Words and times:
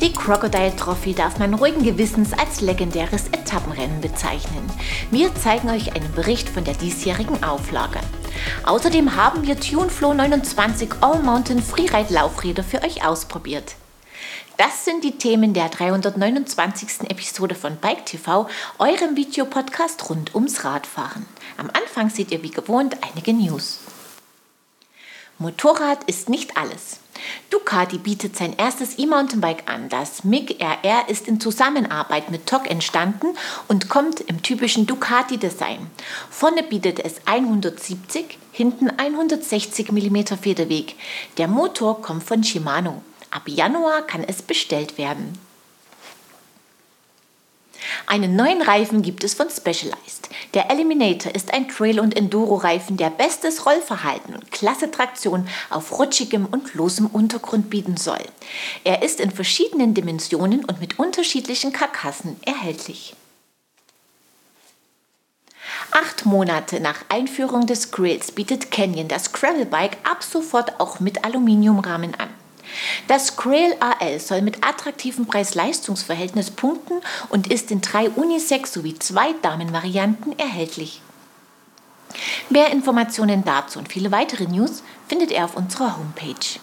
Die 0.00 0.12
Crocodile 0.12 0.76
Trophy 0.76 1.12
darf 1.12 1.38
man 1.38 1.54
ruhigen 1.54 1.82
Gewissens 1.82 2.32
als 2.32 2.60
legendäres 2.60 3.28
Etappenrennen 3.28 4.00
bezeichnen. 4.00 4.64
Wir 5.10 5.34
zeigen 5.34 5.70
euch 5.70 5.96
einen 5.96 6.12
Bericht 6.14 6.48
von 6.48 6.62
der 6.62 6.74
diesjährigen 6.74 7.42
Auflage. 7.42 7.98
Außerdem 8.64 9.16
haben 9.16 9.44
wir 9.44 9.58
TuneFlow 9.58 10.14
29 10.14 10.90
All 11.00 11.20
Mountain 11.22 11.60
Freeride 11.60 12.14
Laufräder 12.14 12.62
für 12.62 12.82
euch 12.84 13.04
ausprobiert. 13.04 13.74
Das 14.56 14.84
sind 14.84 15.02
die 15.02 15.18
Themen 15.18 15.52
der 15.52 15.68
329. 15.68 17.10
Episode 17.10 17.54
von 17.54 17.76
Bike 17.76 18.06
TV, 18.06 18.48
eurem 18.78 19.16
Videopodcast 19.16 20.08
rund 20.10 20.34
ums 20.34 20.64
Radfahren. 20.64 21.26
Am 21.56 21.70
Anfang 21.70 22.10
seht 22.10 22.30
ihr 22.30 22.42
wie 22.42 22.50
gewohnt 22.50 22.96
einige 23.02 23.32
News. 23.32 23.80
Motorrad 25.38 26.04
ist 26.04 26.28
nicht 26.28 26.56
alles. 26.56 27.00
Ducati 27.50 27.98
bietet 27.98 28.36
sein 28.36 28.54
erstes 28.56 28.98
E-Mountainbike 28.98 29.70
an. 29.70 29.88
Das 29.88 30.24
MIG 30.24 30.60
RR 30.60 31.08
ist 31.08 31.28
in 31.28 31.40
Zusammenarbeit 31.40 32.30
mit 32.30 32.46
TOC 32.46 32.70
entstanden 32.70 33.28
und 33.68 33.88
kommt 33.88 34.20
im 34.20 34.42
typischen 34.42 34.86
Ducati-Design. 34.86 35.90
Vorne 36.30 36.62
bietet 36.62 37.00
es 37.04 37.16
170, 37.26 38.38
hinten 38.52 38.90
160 38.90 39.92
mm 39.92 40.36
Federweg. 40.40 40.96
Der 41.36 41.48
Motor 41.48 42.02
kommt 42.02 42.24
von 42.24 42.44
Shimano. 42.44 43.02
Ab 43.30 43.42
Januar 43.46 44.02
kann 44.02 44.24
es 44.24 44.42
bestellt 44.42 44.98
werden. 44.98 45.38
Einen 48.06 48.36
neuen 48.36 48.62
Reifen 48.62 49.02
gibt 49.02 49.24
es 49.24 49.34
von 49.34 49.50
Specialized. 49.50 50.28
Der 50.54 50.70
Eliminator 50.70 51.34
ist 51.34 51.52
ein 51.52 51.68
Trail- 51.68 52.00
und 52.00 52.16
Enduro-Reifen, 52.16 52.96
der 52.96 53.10
bestes 53.10 53.66
Rollverhalten 53.66 54.34
und 54.34 54.50
klasse 54.50 54.90
Traktion 54.90 55.48
auf 55.70 55.98
rutschigem 55.98 56.46
und 56.46 56.74
losem 56.74 57.06
Untergrund 57.06 57.70
bieten 57.70 57.96
soll. 57.96 58.22
Er 58.84 59.02
ist 59.02 59.20
in 59.20 59.30
verschiedenen 59.30 59.94
Dimensionen 59.94 60.64
und 60.64 60.80
mit 60.80 60.98
unterschiedlichen 60.98 61.72
Karkassen 61.72 62.38
erhältlich. 62.44 63.14
Acht 65.90 66.26
Monate 66.26 66.80
nach 66.80 67.04
Einführung 67.08 67.66
des 67.66 67.90
Grills 67.90 68.32
bietet 68.32 68.70
Canyon 68.70 69.08
das 69.08 69.32
Gravelbike 69.32 69.96
ab 70.04 70.22
sofort 70.22 70.80
auch 70.80 71.00
mit 71.00 71.24
Aluminiumrahmen 71.24 72.14
an. 72.14 72.37
Das 73.06 73.36
Grail 73.36 73.76
AL 73.80 74.20
soll 74.20 74.42
mit 74.42 74.64
attraktivem 74.64 75.26
Preis-Leistungs-Verhältnis 75.26 76.50
punkten 76.50 77.00
und 77.28 77.50
ist 77.50 77.70
in 77.70 77.80
drei 77.80 78.10
Unisex 78.10 78.72
sowie 78.72 78.98
zwei 78.98 79.32
Damenvarianten 79.42 80.38
erhältlich. 80.38 81.02
Mehr 82.48 82.70
Informationen 82.70 83.44
dazu 83.44 83.78
und 83.78 83.92
viele 83.92 84.12
weitere 84.12 84.44
News 84.44 84.82
findet 85.06 85.30
ihr 85.30 85.44
auf 85.44 85.56
unserer 85.56 85.96
Homepage. 85.98 86.60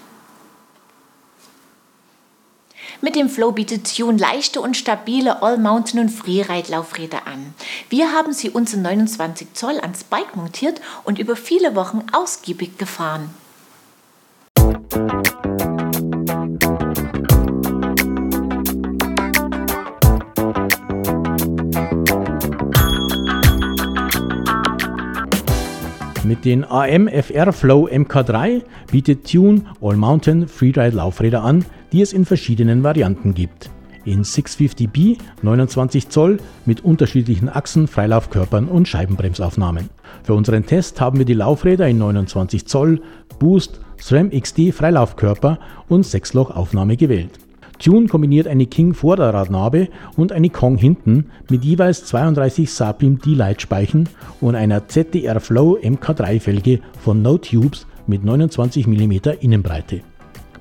Mit 3.01 3.15
dem 3.15 3.29
Flow 3.29 3.51
bietet 3.51 3.95
Tune 3.95 4.17
leichte 4.17 4.61
und 4.61 4.77
stabile 4.77 5.41
All-Mountain- 5.41 5.99
und 5.99 6.09
Freeride-Laufräder 6.09 7.27
an. 7.27 7.53
Wir 7.89 8.13
haben 8.13 8.33
sie 8.33 8.49
uns 8.49 8.73
in 8.73 8.81
29 8.81 9.53
Zoll 9.53 9.79
ans 9.79 10.03
Bike 10.03 10.35
montiert 10.35 10.81
und 11.03 11.19
über 11.19 11.35
viele 11.35 11.75
Wochen 11.75 12.03
ausgiebig 12.13 12.77
gefahren. 12.77 13.29
Mit 26.25 26.43
den 26.43 26.63
AMFR 26.63 27.53
Flow 27.53 27.87
MK3 27.87 28.63
bietet 28.89 29.31
Tune 29.31 29.61
All 29.79 29.95
Mountain 29.95 30.47
Freeride 30.47 30.95
Laufräder 30.95 31.43
an, 31.43 31.63
die 31.91 32.01
es 32.01 32.13
in 32.13 32.25
verschiedenen 32.25 32.81
Varianten 32.81 33.35
gibt. 33.35 33.69
In 34.05 34.23
650B 34.23 35.19
29 35.43 36.09
Zoll 36.09 36.37
mit 36.65 36.83
unterschiedlichen 36.83 37.47
Achsen, 37.47 37.87
Freilaufkörpern 37.87 38.67
und 38.67 38.87
Scheibenbremsaufnahmen. 38.87 39.91
Für 40.23 40.33
unseren 40.33 40.65
Test 40.65 40.99
haben 40.99 41.19
wir 41.19 41.25
die 41.25 41.35
Laufräder 41.35 41.87
in 41.87 41.99
29 41.99 42.65
Zoll, 42.65 43.01
Boost, 43.37 43.79
SRAM 44.01 44.31
XD 44.31 44.73
Freilaufkörper 44.73 45.59
und 45.89 46.05
6-Loch-Aufnahme 46.05 46.97
gewählt. 46.97 47.37
Tune 47.79 48.07
kombiniert 48.07 48.47
eine 48.47 48.65
King 48.65 48.93
Vorderradnabe 48.93 49.89
und 50.15 50.31
eine 50.31 50.49
Kong 50.49 50.77
hinten 50.77 51.27
mit 51.49 51.63
jeweils 51.63 52.05
32 52.05 52.71
Sapim 52.71 53.19
D-Light 53.19 53.61
Speichen 53.61 54.09
und 54.41 54.55
einer 54.55 54.87
ZDR 54.87 55.39
Flow 55.39 55.77
MK3 55.81 56.39
Felge 56.39 56.79
von 56.99 57.21
No 57.21 57.37
Tubes 57.37 57.87
mit 58.07 58.23
29 58.23 58.87
mm 58.87 59.13
Innenbreite. 59.39 60.01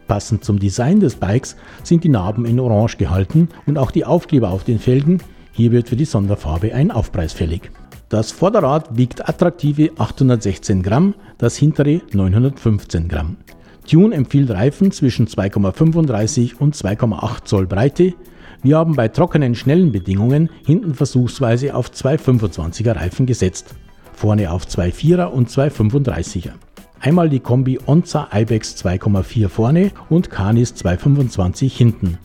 Passend 0.07 0.45
zum 0.45 0.59
Design 0.59 1.01
des 1.01 1.17
Bikes 1.17 1.57
sind 1.83 2.05
die 2.05 2.09
Narben 2.09 2.45
in 2.45 2.61
Orange 2.61 2.97
gehalten 2.99 3.49
und 3.67 3.79
auch 3.79 3.91
die 3.91 4.05
Aufkleber 4.05 4.51
auf 4.51 4.65
den 4.65 4.79
Felgen. 4.79 5.19
Hier 5.53 5.73
wird 5.73 5.89
für 5.89 5.97
die 5.97 6.05
Sonderfarbe 6.05 6.75
ein 6.75 6.91
Aufpreis 6.91 7.33
fällig. 7.33 7.71
Das 8.09 8.31
Vorderrad 8.31 8.97
wiegt 8.97 9.29
attraktive 9.29 9.93
816 9.97 10.83
Gramm, 10.83 11.15
das 11.39 11.57
hintere 11.57 12.03
915 12.13 13.09
Gramm. 13.09 13.39
Tune 13.89 14.15
empfiehlt 14.15 14.50
Reifen 14.50 14.91
zwischen 14.93 15.27
2,35 15.27 16.56
und 16.59 16.75
2,8 16.75 17.45
Zoll 17.45 17.67
Breite. 17.67 18.15
Wir 18.62 18.78
haben 18.78 18.97
bei 18.97 19.09
trockenen, 19.09 19.55
schnellen 19.55 19.93
Bedingungen 19.93 20.49
hinten 20.65 20.95
versuchsweise 20.95 21.75
auf 21.75 21.91
2,25er 21.91 22.97
Reifen 22.97 23.27
gesetzt, 23.27 23.75
vorne 24.15 24.50
auf 24.50 24.65
2,4er 24.65 25.27
und 25.27 25.50
2,35er. 25.50 26.53
Einmal 27.00 27.28
die 27.28 27.41
Kombi 27.41 27.78
Onza 27.84 28.28
Ibex 28.33 28.83
2,4 28.83 29.49
vorne 29.49 29.91
und 30.09 30.31
Canis 30.31 30.72
2,25 30.75 31.71
hinten, 31.71 32.19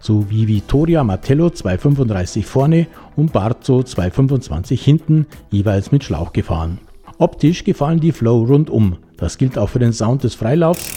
sowie 0.00 0.48
Vittoria 0.48 1.04
Martello 1.04 1.46
2,35 1.46 2.42
vorne 2.42 2.88
und 3.14 3.32
Barzo 3.32 3.78
2,25 3.78 4.76
hinten, 4.82 5.26
jeweils 5.52 5.92
mit 5.92 6.02
Schlauch 6.02 6.32
gefahren. 6.32 6.80
Optisch 7.24 7.64
gefallen 7.64 8.00
die 8.00 8.12
Flow 8.12 8.44
rundum, 8.44 8.98
das 9.16 9.38
gilt 9.38 9.56
auch 9.56 9.70
für 9.70 9.78
den 9.78 9.94
Sound 9.94 10.24
des 10.24 10.34
Freilaufs. 10.34 10.90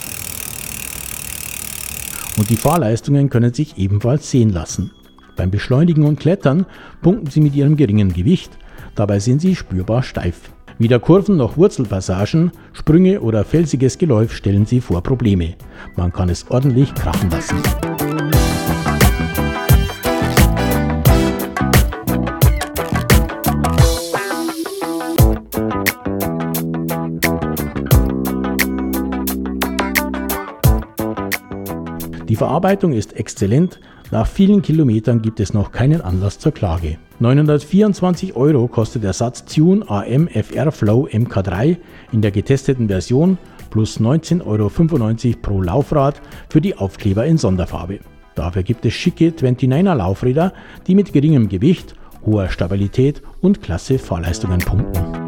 Und 2.36 2.50
die 2.50 2.56
Fahrleistungen 2.56 3.30
können 3.30 3.54
sich 3.54 3.78
ebenfalls 3.78 4.30
sehen 4.30 4.50
lassen. 4.50 4.90
Beim 5.36 5.50
Beschleunigen 5.50 6.04
und 6.04 6.20
Klettern 6.20 6.66
punkten 7.00 7.30
sie 7.30 7.40
mit 7.40 7.54
ihrem 7.54 7.78
geringen 7.78 8.12
Gewicht, 8.12 8.50
dabei 8.94 9.20
sind 9.20 9.40
sie 9.40 9.56
spürbar 9.56 10.02
steif. 10.02 10.52
Weder 10.78 10.98
Kurven 10.98 11.38
noch 11.38 11.56
Wurzelpassagen, 11.56 12.52
Sprünge 12.74 13.22
oder 13.22 13.42
felsiges 13.42 13.96
Geläuf 13.96 14.34
stellen 14.34 14.66
sie 14.66 14.82
vor 14.82 15.02
Probleme. 15.02 15.54
Man 15.96 16.12
kann 16.12 16.28
es 16.28 16.50
ordentlich 16.50 16.94
krachen 16.94 17.30
lassen. 17.30 17.56
Verarbeitung 32.38 32.92
ist 32.92 33.16
exzellent. 33.16 33.80
Nach 34.12 34.26
vielen 34.26 34.62
Kilometern 34.62 35.22
gibt 35.22 35.40
es 35.40 35.54
noch 35.54 35.72
keinen 35.72 36.00
Anlass 36.00 36.38
zur 36.38 36.52
Klage. 36.52 36.96
924 37.18 38.36
Euro 38.36 38.68
kostet 38.68 39.02
der 39.02 39.12
Satz 39.12 39.44
Tune 39.44 39.84
AM 39.90 40.28
FR 40.28 40.70
Flow 40.70 41.08
MK3 41.08 41.76
in 42.12 42.22
der 42.22 42.30
getesteten 42.30 42.86
Version 42.86 43.38
plus 43.70 43.98
19,95 43.98 44.44
Euro 44.46 45.38
pro 45.42 45.62
Laufrad 45.62 46.22
für 46.48 46.60
die 46.60 46.76
Aufkleber 46.76 47.26
in 47.26 47.38
Sonderfarbe. 47.38 47.98
Dafür 48.36 48.62
gibt 48.62 48.86
es 48.86 48.94
schicke 48.94 49.30
29er 49.30 49.96
Laufräder, 49.96 50.52
die 50.86 50.94
mit 50.94 51.12
geringem 51.12 51.48
Gewicht, 51.48 51.96
hoher 52.24 52.48
Stabilität 52.50 53.20
und 53.40 53.62
klasse 53.62 53.98
Fahrleistungen 53.98 54.60
punkten. 54.60 55.27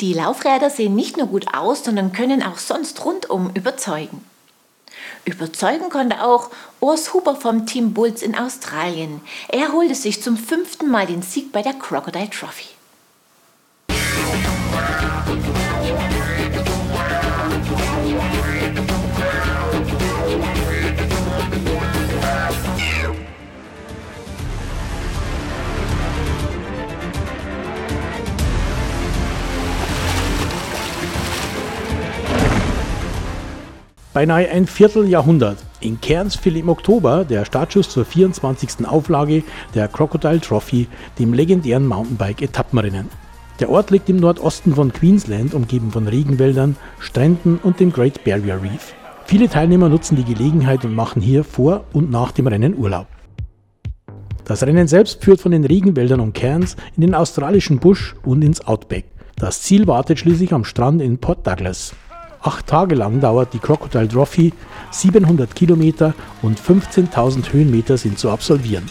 Die 0.00 0.12
Laufräder 0.12 0.70
sehen 0.70 0.94
nicht 0.94 1.16
nur 1.16 1.26
gut 1.26 1.54
aus, 1.54 1.84
sondern 1.84 2.12
können 2.12 2.42
auch 2.42 2.58
sonst 2.58 3.04
rundum 3.04 3.50
überzeugen. 3.54 4.24
Überzeugen 5.24 5.90
konnte 5.90 6.24
auch 6.24 6.50
Urs 6.80 7.12
Huber 7.12 7.34
vom 7.36 7.66
Team 7.66 7.94
Bulls 7.94 8.22
in 8.22 8.36
Australien. 8.36 9.20
Er 9.48 9.72
holte 9.72 9.94
sich 9.94 10.22
zum 10.22 10.36
fünften 10.36 10.88
Mal 10.88 11.06
den 11.06 11.22
Sieg 11.22 11.52
bei 11.52 11.62
der 11.62 11.74
Crocodile 11.74 12.30
Trophy. 12.30 12.77
Beinahe 34.18 34.50
ein 34.50 34.66
Vierteljahrhundert. 34.66 35.58
In 35.78 36.00
Cairns 36.00 36.34
fiel 36.34 36.56
im 36.56 36.68
Oktober 36.68 37.24
der 37.24 37.44
Startschuss 37.44 37.88
zur 37.88 38.04
24. 38.04 38.84
Auflage 38.84 39.44
der 39.76 39.86
Crocodile 39.86 40.40
Trophy, 40.40 40.88
dem 41.20 41.32
legendären 41.32 41.86
Mountainbike-Etappenrennen. 41.86 43.06
Der 43.60 43.70
Ort 43.70 43.92
liegt 43.92 44.08
im 44.08 44.16
Nordosten 44.16 44.74
von 44.74 44.92
Queensland, 44.92 45.54
umgeben 45.54 45.92
von 45.92 46.08
Regenwäldern, 46.08 46.74
Stränden 46.98 47.60
und 47.62 47.78
dem 47.78 47.92
Great 47.92 48.24
Barrier 48.24 48.60
Reef. 48.60 48.92
Viele 49.24 49.48
Teilnehmer 49.48 49.88
nutzen 49.88 50.16
die 50.16 50.24
Gelegenheit 50.24 50.84
und 50.84 50.96
machen 50.96 51.22
hier 51.22 51.44
vor 51.44 51.84
und 51.92 52.10
nach 52.10 52.32
dem 52.32 52.48
Rennen 52.48 52.76
Urlaub. 52.76 53.06
Das 54.44 54.64
Rennen 54.64 54.88
selbst 54.88 55.22
führt 55.22 55.40
von 55.40 55.52
den 55.52 55.64
Regenwäldern 55.64 56.18
um 56.18 56.32
Cairns 56.32 56.74
in 56.96 57.02
den 57.02 57.14
australischen 57.14 57.78
Busch 57.78 58.16
und 58.24 58.42
ins 58.42 58.66
Outback. 58.66 59.04
Das 59.36 59.62
Ziel 59.62 59.86
wartet 59.86 60.18
schließlich 60.18 60.52
am 60.52 60.64
Strand 60.64 61.02
in 61.02 61.18
Port 61.18 61.46
Douglas. 61.46 61.94
Acht 62.40 62.68
Tage 62.68 62.94
lang 62.94 63.20
dauert 63.20 63.52
die 63.52 63.58
Crocodile 63.58 64.06
Trophy, 64.06 64.52
700 64.92 65.54
Kilometer 65.54 66.14
und 66.42 66.60
15.000 66.60 67.52
Höhenmeter 67.52 67.96
sind 67.96 68.18
zu 68.18 68.30
absolvieren. 68.30 68.84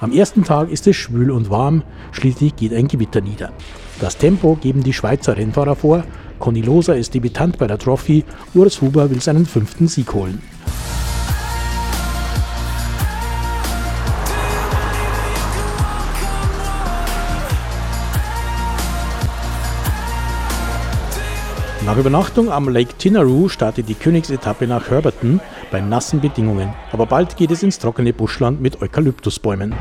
Am 0.00 0.12
ersten 0.12 0.44
Tag 0.44 0.70
ist 0.70 0.86
es 0.86 0.96
schwül 0.96 1.30
und 1.30 1.48
warm, 1.48 1.82
schließlich 2.12 2.56
geht 2.56 2.74
ein 2.74 2.88
Gewitter 2.88 3.22
nieder. 3.22 3.52
Das 4.00 4.18
Tempo 4.18 4.56
geben 4.60 4.82
die 4.82 4.92
Schweizer 4.92 5.36
Rennfahrer 5.36 5.76
vor. 5.76 6.04
Conny 6.38 6.60
Loser 6.60 6.96
ist 6.96 7.14
Debütant 7.14 7.56
bei 7.56 7.66
der 7.66 7.78
Trophy, 7.78 8.22
Urs 8.54 8.82
Huber 8.82 9.08
will 9.08 9.22
seinen 9.22 9.46
fünften 9.46 9.88
Sieg 9.88 10.12
holen. 10.12 10.42
Nach 21.84 21.98
Übernachtung 21.98 22.50
am 22.50 22.70
Lake 22.70 22.94
Tinaroo 22.96 23.50
startet 23.50 23.90
die 23.90 23.94
Königsetappe 23.94 24.66
nach 24.66 24.88
Herberton 24.88 25.40
bei 25.70 25.82
nassen 25.82 26.18
Bedingungen, 26.18 26.72
aber 26.92 27.04
bald 27.04 27.36
geht 27.36 27.50
es 27.50 27.62
ins 27.62 27.78
trockene 27.78 28.14
Buschland 28.14 28.62
mit 28.62 28.80
Eukalyptusbäumen. 28.80 29.74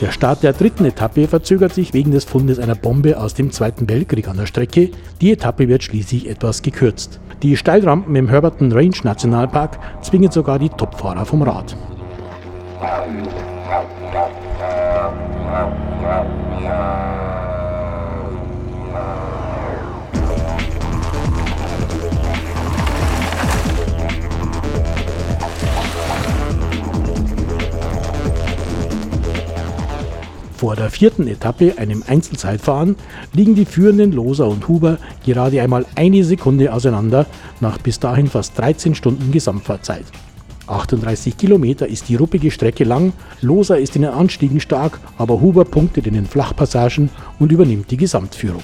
Der 0.00 0.12
Start 0.12 0.42
der 0.42 0.54
dritten 0.54 0.86
Etappe 0.86 1.28
verzögert 1.28 1.74
sich 1.74 1.92
wegen 1.92 2.10
des 2.10 2.24
Fundes 2.24 2.58
einer 2.58 2.74
Bombe 2.74 3.18
aus 3.20 3.34
dem 3.34 3.50
Zweiten 3.50 3.86
Weltkrieg 3.86 4.28
an 4.28 4.38
der 4.38 4.46
Strecke. 4.46 4.90
Die 5.20 5.30
Etappe 5.30 5.68
wird 5.68 5.82
schließlich 5.82 6.26
etwas 6.26 6.62
gekürzt. 6.62 7.20
Die 7.42 7.54
Steilrampen 7.54 8.16
im 8.16 8.28
Herberton 8.28 8.72
Range 8.72 8.96
Nationalpark 9.02 9.78
zwingen 10.00 10.30
sogar 10.30 10.58
die 10.58 10.70
Topfahrer 10.70 11.26
vom 11.26 11.42
Rad. 11.42 11.76
Vor 30.60 30.76
der 30.76 30.90
vierten 30.90 31.26
Etappe, 31.26 31.78
einem 31.78 32.04
Einzelzeitfahren, 32.06 32.96
liegen 33.32 33.54
die 33.54 33.64
führenden 33.64 34.12
Loser 34.12 34.46
und 34.46 34.68
Huber 34.68 34.98
gerade 35.24 35.62
einmal 35.62 35.86
eine 35.94 36.22
Sekunde 36.22 36.74
auseinander 36.74 37.24
nach 37.60 37.78
bis 37.78 37.98
dahin 37.98 38.26
fast 38.26 38.58
13 38.58 38.94
Stunden 38.94 39.32
Gesamtfahrzeit. 39.32 40.04
38 40.66 41.38
Kilometer 41.38 41.88
ist 41.88 42.10
die 42.10 42.16
ruppige 42.16 42.50
Strecke 42.50 42.84
lang, 42.84 43.14
Loser 43.40 43.78
ist 43.78 43.96
in 43.96 44.02
den 44.02 44.10
Anstiegen 44.10 44.60
stark, 44.60 45.00
aber 45.16 45.40
Huber 45.40 45.64
punktet 45.64 46.06
in 46.06 46.12
den 46.12 46.26
Flachpassagen 46.26 47.08
und 47.38 47.50
übernimmt 47.50 47.90
die 47.90 47.96
Gesamtführung. 47.96 48.60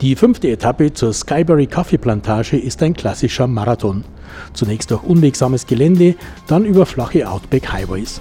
Die 0.00 0.16
fünfte 0.16 0.48
Etappe 0.48 0.94
zur 0.94 1.12
Skyberry 1.12 1.66
Kaffeeplantage 1.66 2.56
ist 2.56 2.82
ein 2.82 2.94
klassischer 2.94 3.46
Marathon. 3.46 4.02
Zunächst 4.54 4.90
durch 4.90 5.02
unwegsames 5.02 5.66
Gelände, 5.66 6.14
dann 6.46 6.64
über 6.64 6.86
flache 6.86 7.28
Outback 7.28 7.70
Highways. 7.70 8.18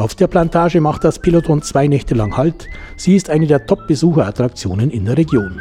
Auf 0.00 0.14
der 0.14 0.28
Plantage 0.28 0.80
macht 0.80 1.04
das 1.04 1.18
Peloton 1.18 1.60
zwei 1.60 1.86
Nächte 1.86 2.14
lang 2.14 2.34
Halt. 2.34 2.70
Sie 2.96 3.16
ist 3.16 3.28
eine 3.28 3.46
der 3.46 3.66
Top-Besucherattraktionen 3.66 4.90
in 4.90 5.04
der 5.04 5.18
Region. 5.18 5.60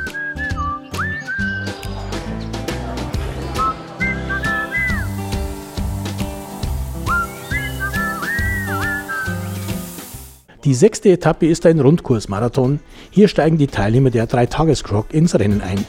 Die 10.64 10.74
sechste 10.74 11.10
Etappe 11.10 11.46
ist 11.46 11.66
ein 11.66 11.82
Rundkursmarathon. 11.82 12.80
Hier 13.10 13.28
steigen 13.28 13.58
die 13.58 13.68
Teilnehmer 13.68 14.10
der 14.10 14.26
Dreitagescroc 14.26 15.14
ins 15.14 15.38
Rennen 15.38 15.60
ein. 15.60 15.86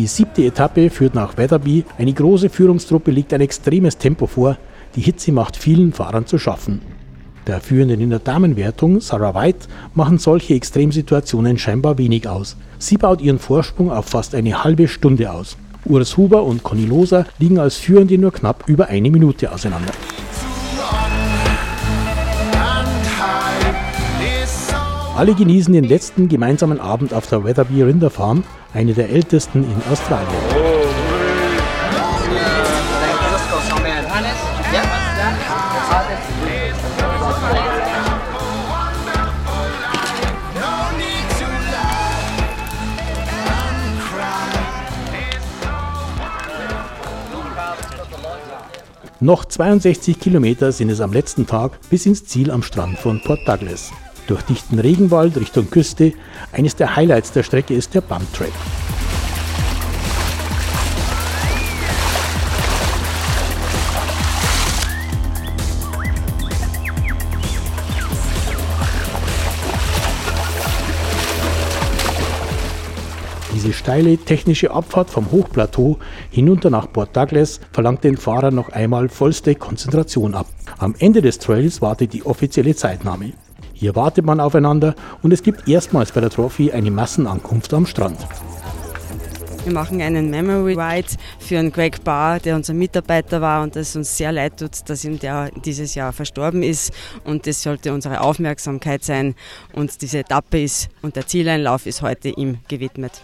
Die 0.00 0.06
siebte 0.06 0.42
Etappe 0.42 0.88
führt 0.88 1.14
nach 1.14 1.36
Weatherby. 1.36 1.84
Eine 1.98 2.14
große 2.14 2.48
Führungstruppe 2.48 3.10
legt 3.10 3.34
ein 3.34 3.42
extremes 3.42 3.98
Tempo 3.98 4.26
vor. 4.26 4.56
Die 4.96 5.02
Hitze 5.02 5.30
macht 5.30 5.58
vielen 5.58 5.92
Fahrern 5.92 6.24
zu 6.24 6.38
schaffen. 6.38 6.80
Der 7.46 7.60
Führenden 7.60 8.00
in 8.00 8.08
der 8.08 8.18
Damenwertung, 8.18 9.02
Sarah 9.02 9.34
White, 9.34 9.68
machen 9.94 10.16
solche 10.16 10.54
Extremsituationen 10.54 11.58
scheinbar 11.58 11.98
wenig 11.98 12.26
aus. 12.26 12.56
Sie 12.78 12.96
baut 12.96 13.20
ihren 13.20 13.38
Vorsprung 13.38 13.92
auf 13.92 14.06
fast 14.06 14.34
eine 14.34 14.64
halbe 14.64 14.88
Stunde 14.88 15.30
aus. 15.30 15.58
Urs 15.84 16.16
Huber 16.16 16.44
und 16.44 16.62
Conny 16.62 16.86
Loser 16.86 17.26
liegen 17.38 17.58
als 17.58 17.76
Führende 17.76 18.16
nur 18.16 18.32
knapp 18.32 18.64
über 18.68 18.86
eine 18.86 19.10
Minute 19.10 19.52
auseinander. 19.52 19.92
Alle 25.20 25.34
genießen 25.34 25.74
den 25.74 25.84
letzten 25.84 26.30
gemeinsamen 26.30 26.80
Abend 26.80 27.12
auf 27.12 27.26
der 27.26 27.44
Weatherby 27.44 27.82
Rinderfarm, 27.82 28.42
eine 28.72 28.94
der 28.94 29.10
ältesten 29.10 29.64
in 29.64 29.92
Australien. 29.92 30.26
Noch 49.20 49.44
62 49.44 50.18
Kilometer 50.18 50.72
sind 50.72 50.88
es 50.88 51.02
am 51.02 51.12
letzten 51.12 51.46
Tag 51.46 51.72
bis 51.90 52.06
ins 52.06 52.24
Ziel 52.24 52.50
am 52.50 52.62
Strand 52.62 52.96
von 52.96 53.20
Port 53.20 53.46
Douglas 53.46 53.92
durch 54.30 54.42
dichten 54.42 54.78
Regenwald 54.78 55.36
Richtung 55.36 55.68
Küste. 55.70 56.12
Eines 56.52 56.76
der 56.76 56.94
Highlights 56.94 57.32
der 57.32 57.42
Strecke 57.42 57.74
ist 57.74 57.94
der 57.94 58.00
Bump 58.00 58.32
Track. 58.32 58.52
Diese 73.52 73.70
Die 73.70 73.76
steile 73.76 74.16
technische 74.16 74.72
Abfahrt 74.72 75.10
vom 75.10 75.30
Hochplateau 75.30 75.98
hinunter 76.30 76.70
nach 76.70 76.92
Port 76.92 77.16
Douglas 77.16 77.60
verlangt 77.70 78.02
den 78.02 78.16
Fahrer 78.16 78.50
noch 78.50 78.70
einmal 78.70 79.08
vollste 79.08 79.54
Konzentration 79.54 80.34
ab. 80.34 80.46
Am 80.78 80.96
Ende 80.98 81.22
des 81.22 81.38
Trails 81.38 81.80
wartet 81.80 82.12
die 82.12 82.24
offizielle 82.24 82.74
Zeitnahme. 82.74 83.32
Hier 83.80 83.96
wartet 83.96 84.26
man 84.26 84.40
aufeinander 84.40 84.94
und 85.22 85.32
es 85.32 85.42
gibt 85.42 85.66
erstmals 85.66 86.12
bei 86.12 86.20
der 86.20 86.28
Trophy 86.28 86.70
eine 86.70 86.90
Massenankunft 86.90 87.72
am 87.72 87.86
Strand. 87.86 88.18
Wir 89.64 89.72
machen 89.72 90.02
einen 90.02 90.28
Memory 90.28 90.74
Ride 90.74 91.08
für 91.38 91.58
einen 91.58 91.72
Greg 91.72 92.04
Barr, 92.04 92.40
der 92.40 92.56
unser 92.56 92.74
Mitarbeiter 92.74 93.40
war 93.40 93.62
und 93.62 93.76
das 93.76 93.96
uns 93.96 94.18
sehr 94.18 94.32
leid 94.32 94.58
tut, 94.58 94.86
dass 94.86 95.02
ihm 95.06 95.18
der 95.18 95.50
dieses 95.64 95.94
Jahr 95.94 96.12
verstorben 96.12 96.62
ist. 96.62 96.92
Und 97.24 97.46
das 97.46 97.62
sollte 97.62 97.94
unsere 97.94 98.20
Aufmerksamkeit 98.20 99.02
sein. 99.02 99.34
Und 99.72 100.02
diese 100.02 100.18
Etappe 100.18 100.62
ist 100.62 100.90
und 101.00 101.16
der 101.16 101.26
Zieleinlauf 101.26 101.86
ist 101.86 102.02
heute 102.02 102.28
ihm 102.28 102.58
gewidmet. 102.68 103.22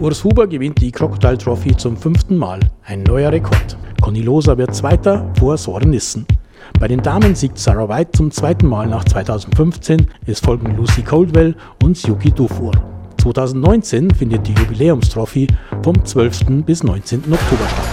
Urs 0.00 0.22
Huber 0.22 0.46
gewinnt 0.46 0.80
die 0.80 0.92
Crocodile 0.92 1.38
Trophy 1.38 1.76
zum 1.76 1.96
fünften 1.96 2.36
Mal. 2.36 2.60
Ein 2.84 3.02
neuer 3.02 3.32
Rekord. 3.32 3.76
Conny 4.00 4.20
Loser 4.20 4.56
wird 4.56 4.76
Zweiter 4.76 5.28
vor 5.40 5.56
Soren 5.56 5.90
Nissen. 5.90 6.24
Bei 6.78 6.86
den 6.86 7.02
Damen 7.02 7.34
siegt 7.34 7.58
Sarah 7.58 7.88
White 7.88 8.12
zum 8.12 8.30
zweiten 8.30 8.68
Mal 8.68 8.86
nach 8.86 9.04
2015. 9.04 10.06
Es 10.26 10.38
folgen 10.38 10.76
Lucy 10.76 11.02
Coldwell 11.02 11.56
und 11.82 12.00
Yuki 12.06 12.30
Dufour. 12.30 12.97
2019 13.32 14.14
findet 14.14 14.46
die 14.46 14.54
Jubiläumstrophy 14.54 15.48
vom 15.82 16.02
12. 16.02 16.64
bis 16.64 16.82
19. 16.82 17.18
Oktober 17.30 17.68
statt. 17.68 17.84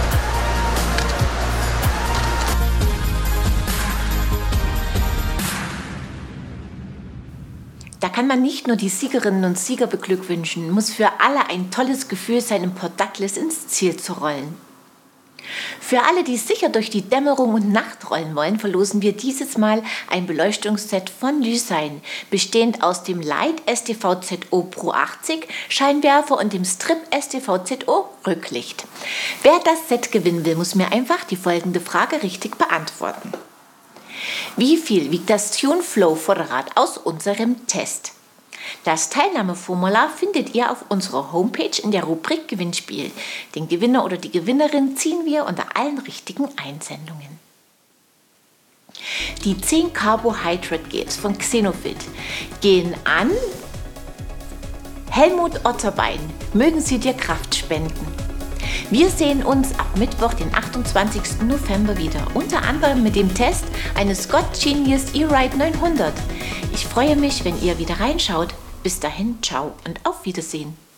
Da 8.00 8.08
kann 8.08 8.26
man 8.26 8.40
nicht 8.40 8.66
nur 8.66 8.76
die 8.76 8.88
Siegerinnen 8.88 9.44
und 9.44 9.58
Sieger 9.58 9.86
beglückwünschen, 9.86 10.70
muss 10.70 10.88
für 10.88 11.08
alle 11.20 11.50
ein 11.50 11.70
tolles 11.70 12.08
Gefühl 12.08 12.40
sein, 12.40 12.62
im 12.62 12.70
Port 12.70 12.98
Douglas 12.98 13.36
ins 13.36 13.68
Ziel 13.68 13.96
zu 13.96 14.14
rollen. 14.14 14.65
Für 15.80 16.02
alle, 16.02 16.24
die 16.24 16.36
sicher 16.36 16.68
durch 16.68 16.90
die 16.90 17.02
Dämmerung 17.02 17.54
und 17.54 17.72
Nacht 17.72 18.10
rollen 18.10 18.34
wollen, 18.34 18.58
verlosen 18.58 19.02
wir 19.02 19.12
dieses 19.12 19.58
Mal 19.58 19.82
ein 20.10 20.26
Beleuchtungsset 20.26 21.10
von 21.10 21.40
Lysein, 21.42 22.00
bestehend 22.30 22.82
aus 22.82 23.02
dem 23.02 23.20
Light 23.20 23.62
STVZO 23.68 24.62
Pro 24.70 24.90
80 24.90 25.46
Scheinwerfer 25.68 26.38
und 26.38 26.52
dem 26.52 26.64
Strip 26.64 26.98
STVZO 27.12 28.08
Rücklicht. 28.26 28.84
Wer 29.42 29.58
das 29.64 29.88
Set 29.88 30.12
gewinnen 30.12 30.44
will, 30.44 30.56
muss 30.56 30.74
mir 30.74 30.92
einfach 30.92 31.24
die 31.24 31.36
folgende 31.36 31.80
Frage 31.80 32.22
richtig 32.22 32.56
beantworten. 32.56 33.32
Wie 34.56 34.76
viel 34.76 35.10
wiegt 35.10 35.30
das 35.30 35.52
TuneFlow 35.52 36.14
Vorderrad 36.16 36.76
aus 36.76 36.96
unserem 36.96 37.66
Test? 37.66 38.15
Das 38.84 39.10
Teilnahmeformular 39.10 40.10
findet 40.10 40.54
ihr 40.54 40.70
auf 40.70 40.84
unserer 40.88 41.32
Homepage 41.32 41.80
in 41.82 41.90
der 41.90 42.04
Rubrik 42.04 42.48
Gewinnspiel. 42.48 43.10
Den 43.54 43.68
Gewinner 43.68 44.04
oder 44.04 44.16
die 44.16 44.30
Gewinnerin 44.30 44.96
ziehen 44.96 45.24
wir 45.24 45.46
unter 45.46 45.76
allen 45.76 45.98
richtigen 45.98 46.48
Einsendungen. 46.56 47.38
Die 49.44 49.60
10 49.60 49.92
Carbohydrate 49.92 50.88
Gels 50.88 51.16
von 51.16 51.36
Xenofit 51.36 51.98
gehen 52.60 52.94
an 53.04 53.30
Helmut 55.10 55.64
Otterbein. 55.64 56.18
Mögen 56.54 56.80
sie 56.80 56.98
dir 56.98 57.14
Kraft 57.14 57.54
spenden. 57.54 58.25
Wir 58.88 59.10
sehen 59.10 59.42
uns 59.42 59.76
ab 59.80 59.88
Mittwoch, 59.98 60.34
den 60.34 60.54
28. 60.54 61.42
November 61.42 61.98
wieder, 61.98 62.20
unter 62.34 62.62
anderem 62.62 63.02
mit 63.02 63.16
dem 63.16 63.34
Test 63.34 63.64
eines 63.96 64.22
Scott 64.22 64.46
Genius 64.62 65.12
E-Ride 65.12 65.56
900. 65.56 66.12
Ich 66.72 66.86
freue 66.86 67.16
mich, 67.16 67.44
wenn 67.44 67.60
ihr 67.60 67.78
wieder 67.78 67.98
reinschaut. 67.98 68.54
Bis 68.84 69.00
dahin, 69.00 69.38
ciao 69.42 69.72
und 69.84 69.98
auf 70.06 70.24
Wiedersehen. 70.24 70.85